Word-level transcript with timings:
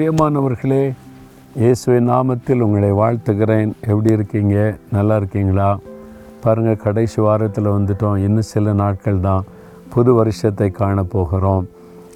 பிரியமானவர்களே 0.00 0.92
இயேசுவின் 1.56 2.10
நாமத்தில் 2.10 2.60
உங்களை 2.60 2.92
வாழ்த்துகிறேன். 2.92 3.72
எப்படி 3.80 4.12
இருக்கீங்க? 4.12 4.76
நல்லா 4.92 5.16
இருக்கீங்களா? 5.16 5.78
பாருங்கள் 6.40 6.76
கடைசி 6.76 7.22
வாரத்தில் 7.22 7.66
வந்துட்டோம். 7.66 8.16
இன்னும் 8.16 8.42
சில 8.42 8.72
நாட்கள் 8.72 9.20
தான் 9.20 9.44
புது 9.88 10.14
வருஷத்தை 10.14 10.72
காணப்போகிறோம் 10.78 11.64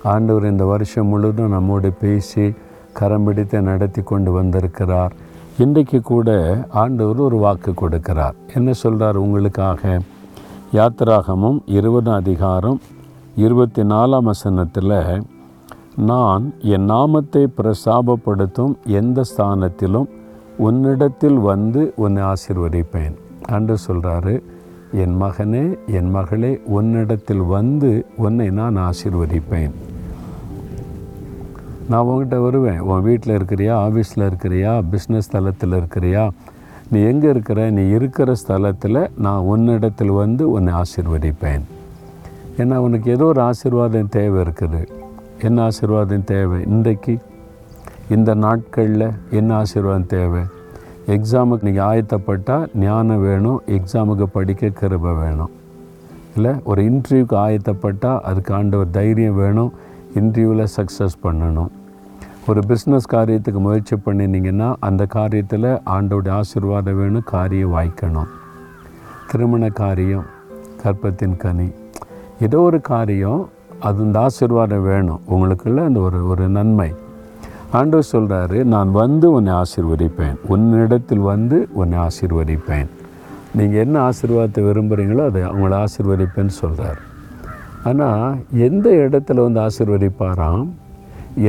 ஆண்டவர் 0.02 0.50
இந்த 0.50 0.64
வருஷம் 0.64 1.06
முழுவதும் 1.06 1.50
நம்மோடு 1.50 1.92
பேசி 1.92 2.55
கரம் 2.92 3.24
பிடித்து 3.24 3.60
நடத்தி 3.60 4.02
கொண்டு 4.02 4.32
வந்திருக்கிறார். 4.32 5.12
இன்றைக்கு 5.59 6.01
கூட 6.01 6.56
ஆண்டவர் 6.69 7.16
ஒரு 7.16 7.37
வாக்கு 7.37 7.73
கொடுக்கிறார். 7.73 8.34
என்ன 8.55 8.73
சொல்கிறார் 8.73 9.16
உங்களுக்காக? 9.16 10.01
யாத்திராகமும் 10.73 11.59
இருபதாம் 11.66 12.14
அதிகாரம் 12.14 12.80
இருபத்தி 13.37 13.82
நாலாம் 13.82 14.23
வசனத்தில் 14.23 15.23
நான் 15.97 16.53
என் 16.61 16.84
நாமத்தை 16.84 17.48
பிரசாபப்படுத்தும் 17.59 18.73
எந்த 18.87 19.23
ஸ்தானத்திலும் 19.30 20.09
உன்னிடத்தில் 20.57 21.39
வந்து 21.39 21.93
உன்னை 21.97 22.23
ஆசிர்வதிப்பேன். 22.23 23.15
அன்று 23.47 23.77
சொல்கிறாரு 23.87 24.43
என் 24.93 25.23
மகனே 25.23 25.79
என் 25.87 26.11
மகளே 26.11 26.61
உன்னிடத்தில் 26.65 27.45
வந்து 27.45 28.07
உன்னை 28.17 28.51
நான் 28.51 28.77
ஆசீர்வதிப்பேன். 28.77 29.73
நான் 31.89 32.03
உங்ககிட்ட 32.03 32.41
வருவேன் 32.41 32.81
உன் 32.81 33.03
வீட்டில் 33.03 33.37
இருக்கிறியா 33.39 33.77
ஆஃபீஸில் 33.87 34.27
இருக்கிறியா 34.31 34.83
பிஸ்னஸ் 34.92 35.29
ஸ்தலத்தில் 35.33 35.79
இருக்கிறியா? 35.81 36.31
நீ 36.91 37.01
எங்கே 37.01 37.29
இருக்கிற? 37.29 37.70
நீ 37.70 37.89
இருக்கிற 37.89 38.33
ஸ்தலத்தில் 38.47 39.11
நான் 39.17 39.39
உன்னிடத்தில் 39.39 40.11
வந்து 40.11 40.51
உன்னை 40.51 40.75
ஆசீர்வதிப்பேன். 40.75 41.65
ஏன்னா 42.59 42.77
உனக்கு 42.77 43.11
ஏதோ 43.11 43.25
ஒரு 43.25 43.51
ஆசிர்வாதம் 43.51 44.09
தேவை 44.09 44.41
இருக்குது. 44.41 45.03
என்ன 45.45 45.62
ஆசீர்வாதம் 45.62 46.25
தேவை? 46.25 46.62
இன்றைக்கு 46.67 47.19
இந்த 48.09 48.34
நாட்களில் 48.34 49.11
என்ன 49.31 49.55
ஆசீர்வாதம் 49.55 50.06
தேவை? 50.06 50.42
எக்ஸாமுக்கு 51.06 51.62
நீங்கள் 51.62 51.86
ஆயத்தப்பட்டால் 51.86 52.67
ஞானம் 52.75 53.20
வேணும் 53.20 53.62
எக்ஸாமுக்கு 53.67 54.23
படிக்க 54.23 54.69
கிருபை 54.69 55.12
வேணும். 55.12 55.51
இல்லை 56.36 56.53
ஒரு 56.64 56.83
இன்டர்வியூக்கு 56.83 57.36
ஆயத்தப்பட்டால் 57.47 58.20
அதுக்கு 58.20 58.55
ஆண்டவர் 58.55 58.91
தைரியம் 58.91 59.34
வேணும் 59.34 59.73
இன்டர்வியூவில் 60.14 60.67
சக்ஸஸ் 60.77 61.19
பண்ணணும். 61.23 61.73
ஒரு 62.47 62.62
பிஸ்னஸ் 62.69 63.11
காரியத்துக்கு 63.12 63.61
முயற்சி 63.67 63.97
பண்ணினீங்கன்னா 63.97 64.75
அந்த 64.81 65.06
காரியத்தில் 65.14 65.81
ஆண்டோடைய 65.86 66.31
ஆசீர்வாதம் 66.31 66.97
வேணும் 66.97 67.23
காரியம் 67.25 67.75
வாய்க்கணும். 67.75 68.31
திருமண 69.31 69.69
காரியம் 69.69 70.25
கற்பத்தின் 70.83 71.36
கனி. 71.36 71.69
ஏதோ 72.41 72.61
ஒரு 72.61 72.81
காரியம் 72.81 73.48
அது 73.86 73.98
இந்த 74.06 74.18
ஆசீர்வாதம் 74.27 74.86
வேணும். 74.90 75.22
உங்களுக்குள்ள 75.32 75.80
அந்த 75.88 76.00
ஒரு 76.08 76.18
ஒரு 76.32 76.44
நன்மை. 76.58 76.90
ஆண்டவர் 77.78 78.12
சொல்கிறாரு 78.12 78.58
நான் 78.74 78.90
வந்து 79.00 79.27
உன்னை 79.36 79.52
ஆசிர்வதிப்பேன். 79.62 80.36
உன்னிடத்தில் 80.54 81.24
வந்து 81.32 81.56
உன்னை 81.80 81.96
ஆசிர்வதிப்பேன். 82.06 82.88
நீங்கள் 83.58 83.82
என்ன 83.84 83.96
ஆசீர்வாதத்தை 84.08 84.62
விரும்புகிறீங்களோ 84.68 85.24
அதை 85.30 85.42
அவங்கள 85.50 85.74
ஆசிர்வதிப்பேன்னு 85.84 86.55
சொல்கிறார் 86.62 87.00
ஆனால் 87.88 88.36
எந்த 88.66 88.86
இடத்துல 89.05 89.42
வந்து 89.46 89.60
ஆசிர்வதிப்பாராம்? 89.66 90.64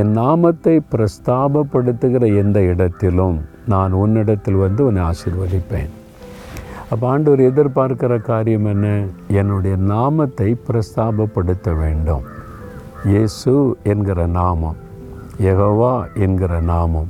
என் 0.02 0.14
நாமத்தை 0.22 0.76
பிரஸ்தாபப்படுத்துகிற 0.94 2.24
எந்த 2.44 2.60
இடத்திலும் 2.72 3.38
நான் 3.74 3.94
உன்னிடத்தில் 4.02 4.64
வந்து 4.64 4.82
உன்னை 4.88 5.04
ஆசீர்வதிப்பேன். 5.12 5.92
அப்போ 6.92 7.06
ஆண்டவர் 7.12 7.42
எதிர்பார்க்கிற 7.50 8.14
காரியம் 8.22 8.68
என்ன? 8.72 8.88
என்னுடைய 9.40 9.76
நாமத்தை 9.92 10.50
பிரஸ்தாபப்படுத்த 10.68 11.68
வேண்டும். 11.84 12.26
இயேசு 13.12 13.54
என்கிற 13.92 14.20
நாமம் 14.40 14.78
எகவா 15.52 15.94
என்கிற 16.26 16.60
நாமம் 16.74 17.10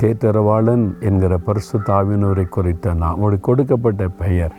தேத்தரவாளன் 0.00 0.84
என்கிற 1.08 1.34
பரிசு 1.46 1.78
தாவினரை 1.88 2.44
குறித்த 2.56 2.94
நாம் 3.02 3.18
அவருடைய 3.20 3.42
கொடுக்கப்பட்ட 3.48 4.08
பெயர். 4.22 4.54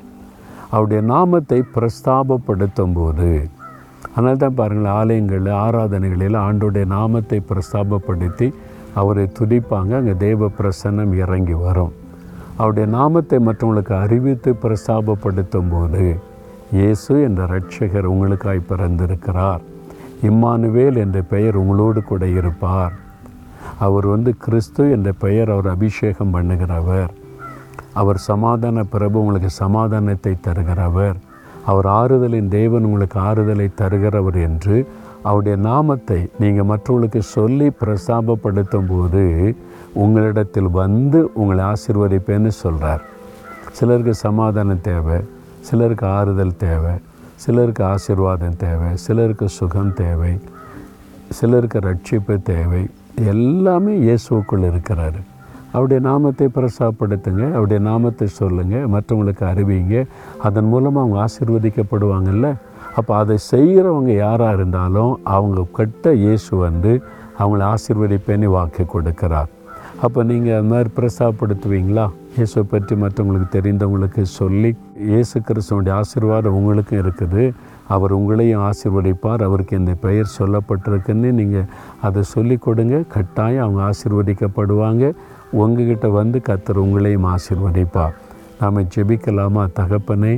அவருடைய 0.71 1.01
நாமத்தை 1.13 1.59
பிரஸ்தாபப்படுத்தும் 1.75 2.95
போது 2.99 3.29
அதனால 4.15 4.35
தான் 4.43 4.57
பாருங்கள் 4.59 4.95
ஆலயங்களில் 4.99 5.51
ஆராதனைகளில் 5.65 6.37
ஆண்டுடைய 6.47 6.85
நாமத்தை 6.95 7.39
பிரஸ்தாபப்படுத்தி 7.51 8.49
அவரை 9.01 9.25
துதிப்பாங்க 9.39 9.93
அங்கே 9.99 10.15
தெய்வ 10.25 10.49
பிரசன்னம் 10.59 11.13
இறங்கி 11.23 11.57
வரும். 11.65 11.93
அவருடைய 12.57 12.89
நாமத்தை 12.89 13.37
மற்றவங்களுக்கு 13.39 13.93
அறிவித்து 14.05 14.55
பிரஸ்தாபப்படுத்தும் 14.63 15.69
போது 15.69 16.05
இயேசு 16.71 17.13
என்ற 17.21 17.41
ரட்சகர் 17.45 18.07
உங்களுக்காய் 18.13 18.69
பிறந்திருக்கிறார். 18.69 19.61
இம்மானுவேல் 20.23 20.97
என்ற 20.97 21.21
பெயர் 21.21 21.55
உங்களோடு 21.55 22.03
கூட 22.03 22.25
இருப்பார். 22.27 22.93
அவர் 23.79 24.05
வந்து 24.05 24.31
கிறிஸ்து 24.37 24.91
என்ற 24.91 25.11
பெயர் 25.11 25.49
அவர் 25.49 25.67
அபிஷேகம் 25.67 26.33
பண்ணுகிறவர். 26.35 27.11
அவர் 27.93 28.17
சமாதான 28.17 28.83
பிரபு 28.83 29.19
உங்களுக்கு 29.19 29.49
சமாதானத்தை 29.49 30.33
தருகிறவர். 30.47 31.17
அவர் 31.65 31.85
ஆறுதலின் 31.85 32.49
தேவன் 32.49 32.83
உங்களுக்கு 32.83 33.19
ஆறுதலை 33.19 33.67
தருகிறவர் 33.81 34.37
என்று 34.49 34.77
அவருடைய 35.23 35.57
நாமத்தை 35.57 36.27
நீங்கள் 36.39 36.65
மற்றவர்களுக்கு 36.65 37.21
சொல்லி 37.21 37.71
பிரஸ்தாபப்படுத்தும் 37.81 38.89
போது 38.89 39.55
உங்களிடத்தில் 39.93 40.69
வந்து 40.69 41.33
உங்களை 41.33 41.65
ஆசீர்வதிப்பேன்னு 41.65 42.47
சொல்கிறார் 42.47 43.01
சிலருக்கு 43.71 44.13
சமாதானம் 44.13 44.81
தேவை 44.81 45.19
சிலருக்கு 45.59 46.05
ஆறுதல் 46.07 46.57
தேவை 46.57 46.93
சிலருக்கு 47.35 47.83
ஆசீர்வாதம் 47.83 48.57
தேவை 48.57 48.91
சிலருக்கு 48.95 49.49
சுகம் 49.49 49.93
தேவை 49.93 50.39
சிலருக்கு 51.29 51.79
ரட்சிப்பு 51.79 52.43
தேவை. 52.43 52.87
எல்லாமே 53.15 53.97
இயேசுக்குள் 53.97 54.61
இருக்கிறாரு. 54.61 55.19
அவருடைய 55.71 56.01
நாமத்தை 56.01 56.47
பிரசாப்படுத்துங்க 56.55 57.51
அவருடைய 57.51 57.83
நாமத்தை 57.83 58.27
சொல்லுங்கள் 58.27 58.87
மற்றவங்களுக்கு 58.87 59.43
அறிவிங்க. 59.51 60.07
அதன் 60.37 60.65
மூலமாக 60.65 60.99
அவங்க 60.99 61.25
ஆசிர்வதிக்கப்படுவாங்கல்ல? 61.25 62.55
அப்போ 62.99 63.13
அதை 63.21 63.35
செய்கிறவங்க 63.51 64.11
யாராக 64.25 64.55
இருந்தாலும் 64.57 65.13
அவங்க 65.35 65.65
கட்ட 65.79 66.13
இயேசு 66.25 66.51
வந்து 66.65 66.91
அவங்கள 67.39 67.63
ஆசீர்வதிப்பேன்னு 67.73 68.47
வாக்கு 68.55 68.83
கொடுக்கிறார். 68.93 69.49
அப்போ 70.05 70.19
நீங்கள் 70.29 70.55
அது 70.57 70.67
மாதிரி 70.71 70.89
பிரசாப்படுத்துவீங்களா 70.97 72.05
இயேசுவை 72.37 72.63
பற்றி 72.71 72.93
மற்றவங்களுக்கு 73.03 73.49
தெரிந்தவங்களுக்கு 73.55 74.23
சொல்லி 74.39 74.71
இயேசு 75.11 75.37
கிறிஸ்துவனுடைய 75.47 75.93
ஆசீர்வாதம் 76.01 76.57
உங்களுக்கும் 76.59 77.01
இருக்குது. 77.03 77.43
அவர் 77.95 78.11
உங்களையும் 78.17 78.63
ஆசீர்வதிப்பார். 78.69 79.41
அவருக்கு 79.47 79.73
இந்த 79.81 79.93
பெயர் 80.05 80.35
சொல்லப்பட்டிருக்குன்னு 80.39 81.29
நீங்கள் 81.39 81.69
அதை 82.07 82.21
சொல்லி 82.33 82.55
கொடுங்க. 82.67 82.95
கட்டாயம் 83.15 83.63
அவங்க 83.65 83.81
ஆசீர்வதிக்கப்படுவாங்க. 83.89 85.11
உங்ககிட்ட 85.63 86.07
வந்து 86.19 86.39
கத்தர் 86.49 86.83
உங்களையும் 86.85 87.27
ஆசீர்வதிப்பார். 87.35 88.15
நாம் 88.61 88.87
ஜெபிக்கலாமா 88.95 89.63
தகப்பனே? 89.79 90.35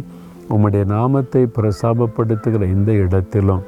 உம்முடைய 0.50 0.86
நாமத்தை 0.86 1.48
பிரசாபப்படுத்துகிற 1.56 2.62
இந்த 2.62 2.92
இடத்திலும் 2.92 3.64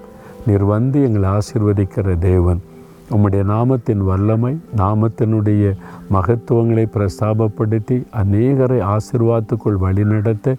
நீர் 0.46 0.64
வந்து 0.64 1.04
எங்களை 1.04 1.30
ஆசிர்வதிக்கிற 1.30 2.18
தேவன். 2.20 2.62
உம்முடைய 3.12 3.44
நாமத்தின் 3.44 3.98
வல்லமை 3.98 4.60
நாமத்தினுடைய 4.78 5.74
மகத்துவங்களை 6.12 6.86
பிரஸ்தாபப்படுத்தி 6.96 7.98
அநேகரை 8.22 8.80
ஆசிர்வாதத்துக்குள் 8.94 9.82
வழிநடத்த 9.86 10.56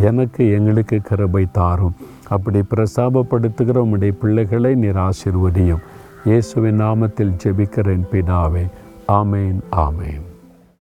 எனக்கு 0.00 0.50
எங்களுக்கு 0.50 1.00
கிருபை 1.00 1.46
தாரும். 1.52 1.96
அப்படி 2.28 2.62
பிரஸ்தாபப்படுத்துகிற 2.74 3.82
உம்முடைய 3.84 4.12
பிள்ளைகளை 4.20 4.74
நீர் 4.74 4.96
ஆசிர்வதியும். 4.96 5.84
இயேசுவின் 6.24 6.80
நாமத்தில் 6.80 7.36
ஜெபிக்கிறேன் 7.44 8.06
பிதாவே. 8.12 8.64
ஆமேன் 9.08 9.58
ஆமேன். 9.70 10.24